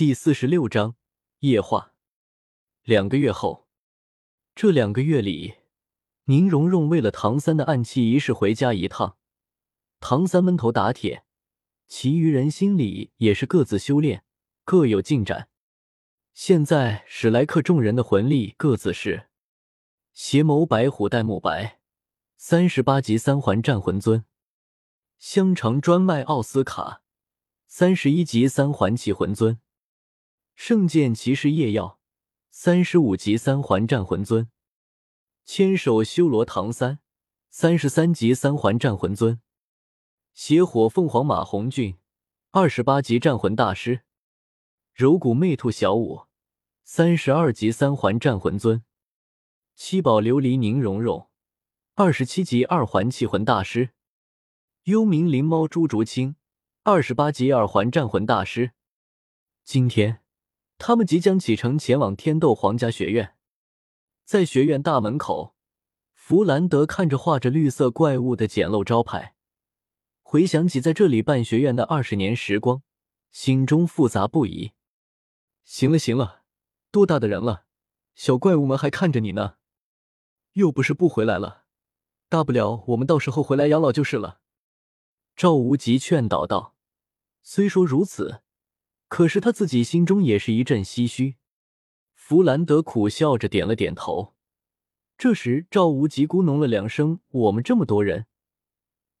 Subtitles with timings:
[0.00, 0.96] 第四十六章
[1.40, 1.92] 夜话。
[2.84, 3.68] 两个月后，
[4.54, 5.56] 这两个月里，
[6.24, 9.18] 宁荣荣为了唐三的暗器仪式回家一趟。
[10.00, 11.26] 唐三闷头打铁，
[11.86, 14.24] 其余人心里也是各自修炼，
[14.64, 15.50] 各有进展。
[16.32, 19.28] 现在史莱克众人的魂力各自是：
[20.14, 21.78] 邪眸白虎戴沐白，
[22.38, 24.24] 三十八级三环战魂尊；
[25.18, 27.02] 香肠专卖奥斯卡，
[27.66, 29.60] 三十一级三环气魂尊。
[30.62, 31.98] 圣剑骑士夜耀，
[32.50, 34.50] 三十五级三环战魂尊；
[35.46, 36.98] 千手修罗唐三，
[37.48, 39.40] 三十三级三环战魂尊；
[40.34, 41.96] 邪火凤凰马红俊，
[42.50, 44.02] 二十八级战魂大师；
[44.92, 46.26] 柔骨魅兔小舞，
[46.84, 48.82] 三十二级三环战魂尊；
[49.74, 51.30] 七宝琉璃宁荣荣，
[51.94, 53.92] 二十七级二环气魂大师；
[54.84, 56.36] 幽冥灵猫朱竹清，
[56.82, 58.72] 二十八级二环战魂大师。
[59.64, 60.20] 今天。
[60.82, 63.36] 他们即将启程前往天斗皇家学院，
[64.24, 65.54] 在学院大门口，
[66.14, 69.34] 弗兰德看着画着绿色怪物的简陋招牌，
[70.22, 72.82] 回想起在这里办学院的二十年时光，
[73.30, 74.72] 心中复杂不已。
[75.64, 76.44] 行了行了，
[76.90, 77.66] 多大的人了，
[78.14, 79.56] 小怪物们还看着你呢，
[80.54, 81.64] 又不是不回来了，
[82.30, 84.40] 大不了我们到时候回来养老就是了。
[85.36, 86.74] 赵无极劝导道
[87.44, 88.40] ：“虽说如此。”
[89.10, 91.34] 可是他自己心中也是一阵唏嘘。
[92.14, 94.36] 弗兰德苦笑着点了点头。
[95.18, 98.26] 这时，赵无极咕哝了两声：“我们这么多人，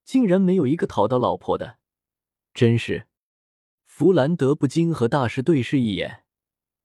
[0.04, 1.78] 竟然没有一个讨到老婆的，
[2.54, 3.08] 真是……”
[3.84, 6.22] 弗兰德不禁和大师对视一眼，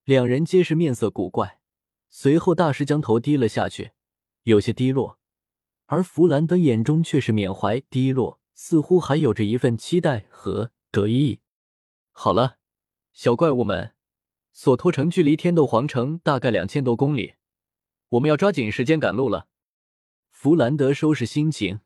[0.04, 1.60] 两人皆是面色古怪。
[2.10, 3.92] 随后，大师将头低了下去，
[4.44, 5.20] 有些低落，
[5.86, 11.40] 而弗兰德眼中却是缅怀、低落，似乎还有着一份期待和得意。
[12.12, 12.58] 好了。
[13.16, 13.94] 小怪物们，
[14.52, 17.36] 索托城距离天斗皇城大概两千多公里，
[18.10, 19.48] 我们要抓紧时间赶路了。
[20.32, 21.80] 弗兰德收拾心情，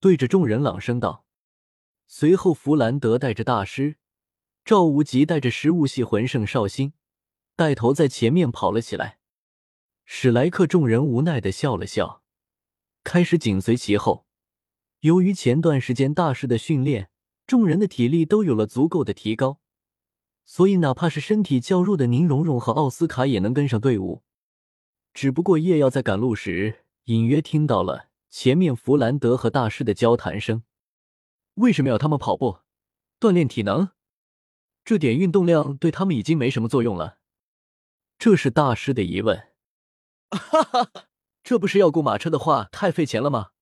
[0.00, 1.26] 对着众人朗声道。
[2.06, 3.98] 随后，弗兰德带着大师
[4.64, 6.94] 赵无极，带着食物系魂圣绍兴，
[7.54, 9.18] 带头在前面跑了起来。
[10.06, 12.22] 史莱克众人无奈的笑了笑，
[13.04, 14.26] 开始紧随其后。
[15.00, 17.10] 由于前段时间大师的训练，
[17.46, 19.58] 众人的体力都有了足够的提高。
[20.54, 24.22] 所以，哪怕是身体较弱的宁荣荣和奥斯卡也能跟上队伍。
[25.14, 30.62] 只不过叶耀在赶路时，隐约听到了前面弗兰德和大师的交谈声。
[31.54, 32.58] 为什么要他们跑步
[33.18, 33.92] 锻炼体能？
[34.84, 37.16] 这点运动量对他们已经没什么作用了。
[38.18, 39.48] 这是大师的疑问。
[40.28, 40.90] 哈哈，
[41.42, 43.52] 这不是要雇马车的话太费钱了吗？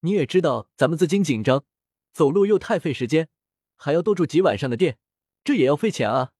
[0.00, 1.64] 你也知道咱们资金紧张，
[2.12, 3.30] 走路又太费时间，
[3.74, 4.98] 还要多住几晚上的店。
[5.46, 6.32] 这也要费钱啊，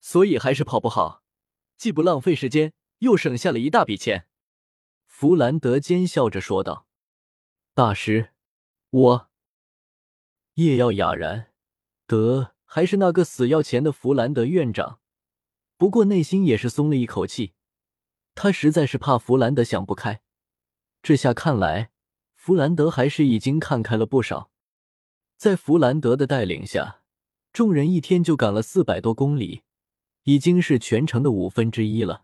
[0.00, 1.22] 所以还是跑不好，
[1.76, 4.26] 既不浪费时间，又省下了一大笔钱。
[5.06, 6.88] 弗兰德奸笑着说道
[7.74, 8.32] ：“大师，
[8.90, 9.30] 我……”
[10.54, 11.52] 叶耀哑然，
[12.08, 14.98] 得还是那个死要钱的弗兰德院长。
[15.76, 17.54] 不过内心也是松了一口气，
[18.34, 20.22] 他实在是怕弗兰德想不开。
[21.04, 21.92] 这下看来，
[22.34, 24.50] 弗兰德还是已经看开了不少。
[25.36, 26.97] 在弗兰德的带领下。
[27.58, 29.62] 众人一天就赶了四百多公里，
[30.22, 32.22] 已经是全程的五分之一了。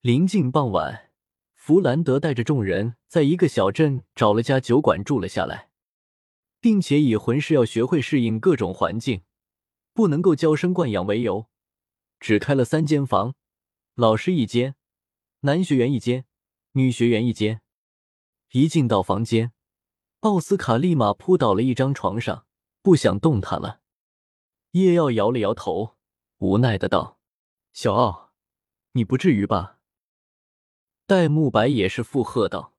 [0.00, 1.10] 临近傍晚，
[1.54, 5.68] 弗兰德带着众人在一个小镇找了家酒馆住了下来，
[6.58, 9.20] 并且以魂师要学会适应各种环境，
[9.92, 11.44] 不能够娇生惯养为由，
[12.18, 13.34] 只开了三间房，
[13.94, 14.74] 老师一间，
[15.40, 16.24] 男学员一间，
[16.72, 17.60] 女学员一间。
[18.52, 19.52] 一进到房间，
[20.20, 22.46] 奥斯卡立马扑倒了一张床上，
[22.80, 23.80] 不想动弹了。
[24.72, 25.96] 叶耀摇了摇头，
[26.38, 27.18] 无奈的道
[27.72, 28.32] ：“小奥，
[28.92, 29.78] 你不至于吧？”
[31.06, 32.74] 戴沐白也是附和道：“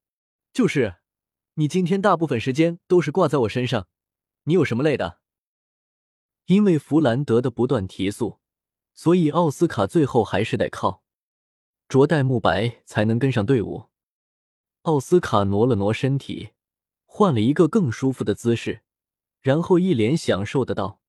[0.54, 0.96] 就是，
[1.56, 3.88] 你今天大部分时间都是挂在我身上，
[4.44, 5.20] 你有什么累的？”
[6.48, 8.40] 因为弗兰德的不断提速，
[8.94, 11.04] 所以奥斯卡最后还是得靠
[11.90, 13.90] 着戴沐白才能跟上队伍。
[14.84, 16.52] 奥斯卡挪了挪身体，
[17.06, 18.82] 换了一个更舒服的姿势，
[19.42, 21.01] 然后一脸享受的道。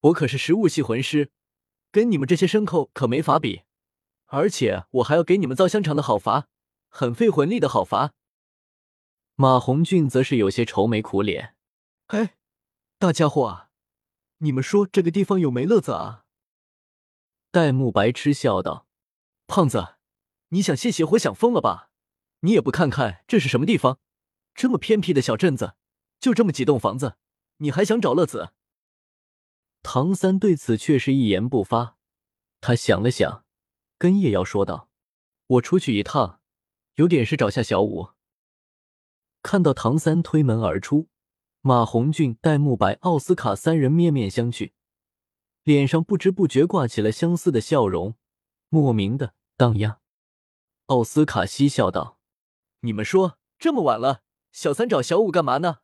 [0.00, 1.30] 我可是食物系魂师，
[1.92, 3.62] 跟你们这些牲口可没法比，
[4.26, 6.48] 而且我还要给你们造香肠的好伐，
[6.88, 8.12] 很费魂力的好伐。
[9.34, 11.54] 马红俊则是有些愁眉苦脸，
[12.06, 12.36] 哎，
[12.98, 13.70] 大家伙啊，
[14.38, 16.24] 你们说这个地方有没乐子啊？
[17.50, 18.86] 戴沐白嗤笑道
[19.46, 19.96] ：“胖子，
[20.48, 21.90] 你想泄邪火想疯了吧？
[22.40, 23.98] 你也不看看这是什么地方，
[24.54, 25.74] 这么偏僻的小镇子，
[26.18, 27.16] 就这么几栋房子，
[27.58, 28.52] 你还想找乐子？”
[29.82, 31.96] 唐三对此却是一言不发，
[32.60, 33.44] 他想了想，
[33.98, 34.90] 跟叶瑶说道
[35.46, 36.40] ：“我出去一趟，
[36.94, 38.10] 有点事找下小五。”
[39.42, 41.08] 看到唐三推门而出，
[41.62, 44.72] 马红俊、戴沐白、奥斯卡三人面面相觑，
[45.64, 48.16] 脸上不知不觉挂起了相似的笑容，
[48.68, 50.00] 莫名的荡漾。
[50.86, 52.18] 奥斯卡嬉笑道
[52.80, 54.22] ：“你们说，这么晚了，
[54.52, 55.78] 小三找小五干嘛呢？”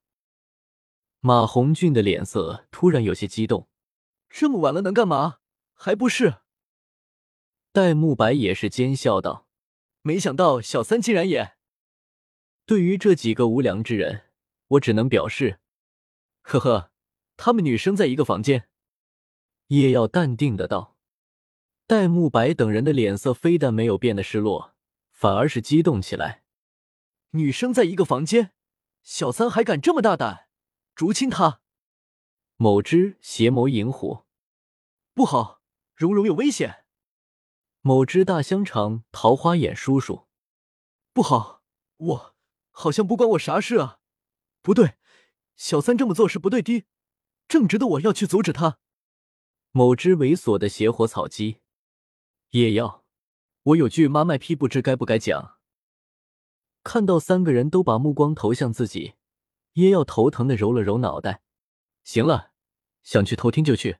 [1.20, 3.68] 马红俊的脸色突然有些激动
[4.28, 5.38] ：“这么晚了能干嘛？
[5.74, 6.36] 还不是……”
[7.72, 9.46] 戴沐白也是奸笑道
[10.02, 11.56] ：“没想到小三竟然也……”
[12.66, 14.24] 对于这几个无良之人，
[14.68, 15.60] 我只能表示，
[16.42, 16.90] 呵呵，
[17.36, 18.68] 他们女生在一个房间。
[19.68, 20.96] 叶耀淡定的道。
[21.86, 24.74] 戴沐白等人的脸色非但没有变得失落，
[25.12, 26.42] 反而是激动起来。
[27.30, 28.52] 女生在一个房间，
[29.02, 30.48] 小三还敢这么大胆？
[30.96, 31.60] 竹青他，
[32.56, 34.24] 某只邪眸银虎，
[35.14, 35.60] 不好，
[35.94, 36.84] 蓉蓉有危险。
[37.82, 40.26] 某只大香肠桃花眼叔叔，
[41.12, 41.62] 不好，
[41.96, 42.36] 我。
[42.78, 44.00] 好像不关我啥事啊！
[44.60, 44.96] 不对，
[45.56, 46.84] 小三这么做是不对的，
[47.48, 48.78] 正直的我要去阻止他。
[49.70, 51.62] 某只猥琐的邪火草鸡，
[52.50, 53.06] 也要，
[53.62, 55.56] 我有句妈卖批，不知该不该讲。
[56.84, 59.14] 看到三个人都把目光投向自己，
[59.72, 61.42] 叶耀头疼的揉了揉脑袋。
[62.06, 62.52] 行了，
[63.02, 63.98] 想去偷听就去，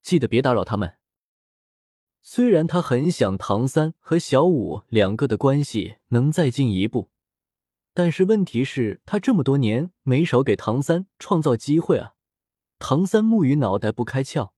[0.00, 0.96] 记得别打扰他们。
[2.22, 7.10] 虽然他很想唐三和小五两个的关系能再进一步。
[7.92, 12.14] 但是问题是，他这么多年没少给唐三创造机会啊。
[12.78, 14.52] 唐三木鱼脑袋不开窍，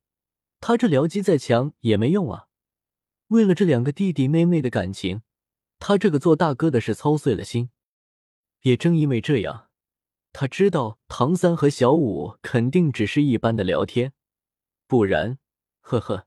[0.61, 2.47] 他这僚机再强也没用啊。
[3.27, 5.23] 为了这两个弟弟妹妹的感情，
[5.81, 7.71] 他这个做大哥的是操碎了心。
[8.61, 9.66] 也正因为这样，
[10.39, 14.13] 他知道唐三和小五肯定只是一般的聊天，
[14.87, 15.39] 不然，
[15.81, 16.27] 呵呵，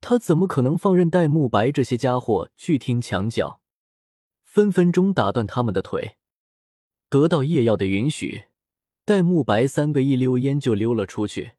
[0.00, 3.60] 他怎么可能放任戴沐白这些家伙去听墙角？
[4.44, 6.16] 分分钟打断他们的腿。
[7.08, 8.44] 得到叶耀的允许，
[9.04, 11.54] 戴沐白三个一溜烟就溜了出去，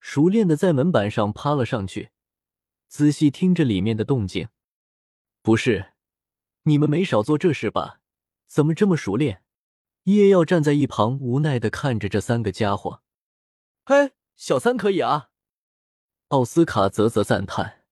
[0.00, 2.12] 熟练的在门板上趴了上去，
[2.88, 4.48] 仔细听着里面的动静。
[5.42, 5.92] 不是，
[6.62, 8.00] 你们没少做这事吧？
[8.46, 9.42] 怎么这么熟练？
[10.04, 13.02] 叶耀站在一旁无奈的看着这三个家伙。
[13.84, 15.30] 嘿，小三可以啊！
[16.28, 17.84] 奥斯卡啧啧赞叹。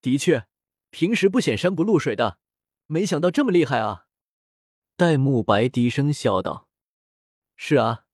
[0.00, 0.46] 的确，
[0.90, 2.38] 平时不显山不露水的。
[2.86, 4.06] 没想到这么厉害啊！
[4.96, 6.68] 戴沐白低声笑道
[7.56, 8.04] ：“是啊。”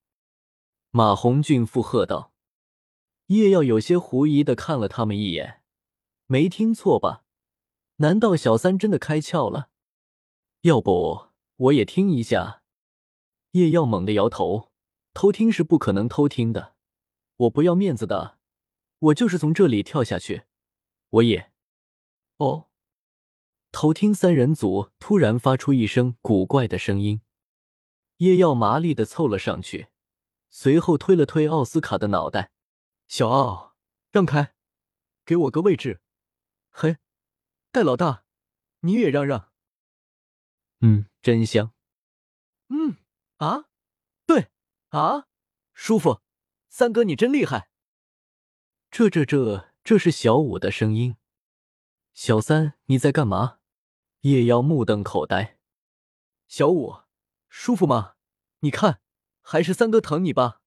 [0.91, 2.33] 马红俊附和道
[3.27, 5.63] ：“叶耀有些狐疑的看了他们一眼，
[6.27, 7.25] 没听错吧？
[7.97, 9.69] 难道小三真的开窍了？
[10.63, 12.60] 要不我也听一下？”
[13.53, 14.71] 叶耀猛地摇头
[15.13, 16.77] ：“偷听是不可能偷听的，
[17.37, 18.39] 我不要面子的，
[18.99, 20.45] 我就是从这里跳下去，
[21.11, 21.53] 我也……
[22.37, 22.69] 哦。”
[23.73, 27.23] 偷听三人组突然发出一声古怪的声音，
[28.17, 29.89] 叶耀麻利的凑了上去，
[30.49, 32.53] 随后推了推奥斯卡的脑袋
[33.07, 33.77] ：“小奥，
[34.11, 34.55] 让开，
[35.25, 36.01] 给我个位置。
[36.71, 36.97] 嘿，
[37.71, 38.25] 戴老大，
[38.81, 39.53] 你也让让。
[40.81, 41.73] 嗯，真香。
[42.69, 42.97] 嗯
[43.41, 43.65] 啊，
[44.27, 44.51] 对
[44.91, 45.27] 啊，
[45.73, 46.21] 舒服。
[46.69, 47.71] 三哥你真厉害。
[48.91, 51.17] 这这这，这是小五的声音。
[52.13, 53.59] 小三，你在干嘛？”
[54.23, 55.59] 叶妖目瞪口呆，
[56.47, 57.05] 小五，
[57.49, 58.17] 舒服吗？
[58.59, 59.01] 你看，
[59.41, 60.61] 还是三哥疼你吧。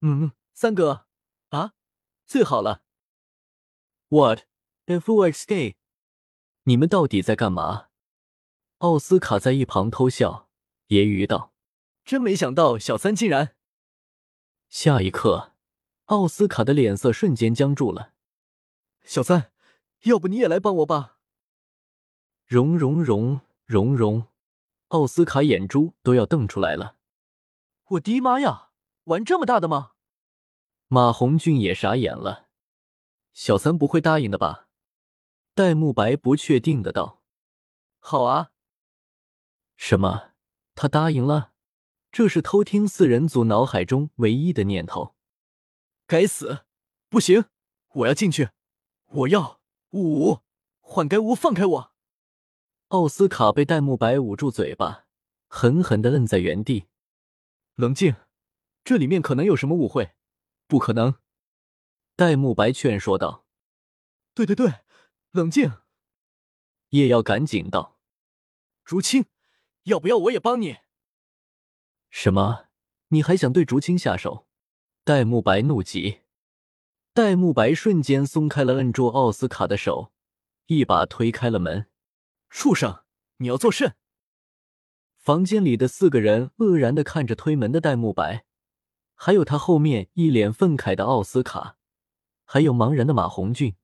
[0.00, 1.06] 嗯，三哥，
[1.50, 1.74] 啊，
[2.26, 2.82] 最好了。
[4.08, 4.40] What
[4.86, 5.76] if we escape？
[6.64, 7.90] 你们到底在干嘛？
[8.78, 10.50] 奥斯卡在一旁偷笑，
[10.88, 11.51] 揶揄道
[12.04, 13.54] ：“真没想到，小三竟然……”
[14.68, 15.52] 下一刻，
[16.06, 18.12] 奥斯卡的脸色瞬间僵住了。
[19.04, 19.52] 小三，
[20.02, 21.18] 要不你也来帮我吧？
[22.46, 24.26] 融融融融融，
[24.88, 26.96] 奥斯卡眼珠都要瞪出来了！
[27.84, 28.70] 我的妈呀，
[29.04, 29.92] 玩这么大的吗？
[30.88, 32.48] 马红俊也傻眼了，
[33.32, 34.68] 小三不会答应的吧？
[35.54, 37.22] 戴沐白不确定的道
[37.98, 38.52] ：“好啊。”
[39.76, 40.32] 什么？
[40.74, 41.51] 他答应了？
[42.12, 45.14] 这是偷听四人组脑海中唯一的念头。
[46.06, 46.66] 该死！
[47.08, 47.46] 不行，
[47.94, 48.50] 我要进去！
[49.06, 50.40] 我要五
[50.80, 51.92] 换该五放开我！
[52.88, 55.06] 奥斯卡被戴沐白捂住嘴巴，
[55.48, 56.84] 狠狠的愣在原地。
[57.76, 58.14] 冷静，
[58.84, 60.12] 这里面可能有什么误会。
[60.66, 61.14] 不可能，
[62.14, 63.46] 戴沐白劝说道。
[64.34, 64.80] 对对对，
[65.30, 65.72] 冷静。
[66.90, 67.98] 叶耀赶紧道
[68.84, 69.24] ：“竹青，
[69.84, 70.76] 要不要我也帮你？”
[72.12, 72.66] 什么？
[73.08, 74.46] 你还想对竹青下手？
[75.02, 76.20] 戴沐白怒极。
[77.14, 80.12] 戴沐白瞬间松开了摁住奥斯卡的手，
[80.66, 81.86] 一把推开了门。
[82.50, 83.02] 畜生，
[83.38, 83.96] 你要作甚？
[85.16, 88.44] 房间里的四个人愕然的看着推门的戴沐白，
[89.14, 91.78] 还有他后面一脸愤慨的奥斯卡，
[92.44, 93.74] 还有茫然的马红俊。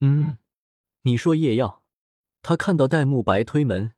[0.00, 0.38] 嗯，
[1.02, 1.84] 你说叶耀？
[2.42, 3.94] 他看到戴沐白推门，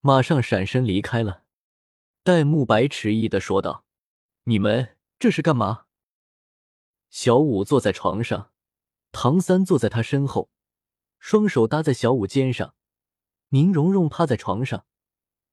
[0.00, 1.42] 马上闪身离开了。
[2.26, 3.84] 戴沐白迟疑的说道
[4.50, 5.84] ：“你们这是干嘛？”
[7.08, 8.50] 小五坐在床上，
[9.12, 10.50] 唐三坐在他身后，
[11.20, 12.74] 双手搭在小五肩上。
[13.50, 14.86] 宁荣荣趴在床上，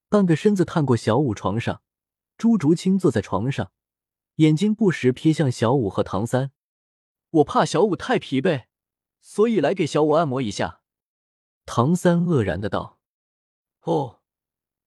[0.10, 1.84] 半个身子探过小五床上。
[2.39, 3.72] 朱竹清坐在床上，
[4.38, 6.53] 眼睛不时瞥向小五和唐三。
[7.30, 8.65] 我怕小五太疲惫，
[9.22, 10.82] 所以来给小五按摩一下。
[11.68, 12.98] 唐三愕然的道
[13.86, 14.22] ：“哦，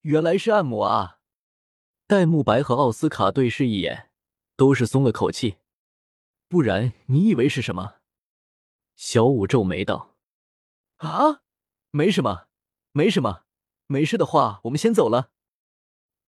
[0.00, 1.12] 原来是按摩啊！”
[2.06, 4.10] 戴沐白和奥斯卡对视一眼，
[4.56, 5.56] 都是松了口气。
[6.48, 7.96] 不然你以为是什么？
[8.94, 10.14] 小五皱眉道
[10.98, 11.42] ：“啊，
[11.90, 12.46] 没什么。”
[12.96, 13.42] 没什么，
[13.88, 15.30] 没事的话，我们先走了。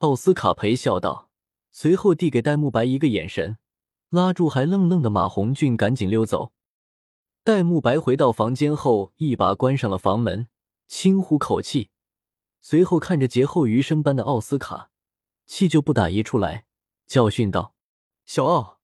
[0.00, 1.30] 奥斯卡陪笑道，
[1.70, 3.56] 随后递给戴沐白一个眼神，
[4.10, 6.52] 拉住还愣愣的马红俊，赶紧溜走。
[7.42, 10.48] 戴沐白回到房间后，一把关上了房门，
[10.86, 11.88] 轻呼口气，
[12.60, 14.90] 随后看着劫后余生般的奥斯卡，
[15.48, 16.66] 气就不打一处来，
[17.06, 17.74] 教训道
[18.26, 18.80] ：“小奥，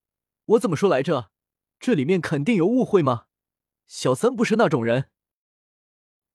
[0.46, 1.30] 我怎么说来着？
[1.78, 3.26] 这里面肯定有误会吗？
[3.86, 5.10] 小三不是那种人。”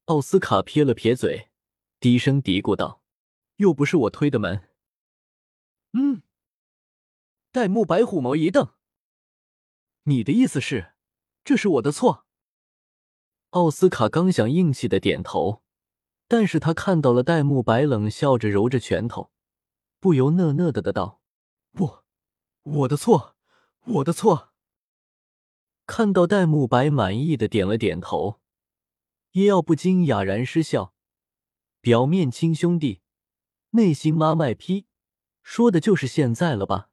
[0.06, 1.50] 奥斯卡撇了撇嘴，
[2.00, 3.02] 低声嘀咕道
[3.58, 4.70] ：“又不是我推的门。”
[5.94, 6.22] 嗯。
[7.52, 8.76] 戴沐白虎眸一瞪
[10.06, 10.94] ：“你的意思是，
[11.44, 12.28] 这是我的错？”
[13.50, 15.64] 奥斯卡刚想硬气的点头，
[16.28, 19.32] 但是他看到了戴沐白冷笑着揉着拳头，
[20.00, 21.22] 不由讷讷的的道
[21.74, 22.00] ：“不，
[22.64, 23.36] 我的错，
[23.86, 24.54] 我的错。”
[25.86, 28.40] 看到戴沐白满意的点了点头。
[29.32, 30.94] 叶耀不禁哑然失笑，
[31.82, 33.02] 表面亲兄弟，
[33.72, 34.88] 内心妈卖批，
[35.44, 36.90] 说的就是现在了吧？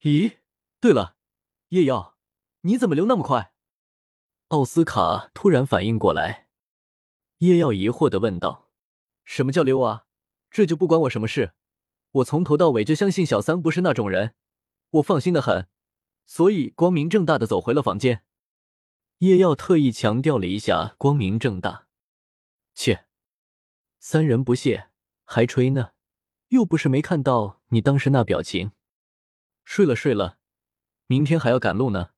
[0.00, 0.38] 咦，
[0.80, 1.16] 对了，
[1.68, 2.16] 叶耀，
[2.62, 3.52] 你怎么溜那么快？
[4.48, 6.48] 奥斯卡突然反应过来，
[7.38, 8.70] 叶耀疑惑的问道
[9.24, 10.06] ：“什么叫溜啊？
[10.50, 11.54] 这就不关我什么事。
[12.12, 14.34] 我从头到尾就相信小三不是那种人，
[14.90, 15.66] 我放心的很，
[16.26, 18.24] 所以光明正大的走回了房间。”
[19.18, 21.86] 叶耀特意强调了一下“光明正大”，
[22.74, 23.06] 切，
[24.00, 24.88] 三人不屑，
[25.24, 25.92] 还吹呢，
[26.48, 28.72] 又不是没看到你当时那表情。
[29.64, 30.38] 睡了睡了，
[31.06, 32.10] 明天还要赶路呢。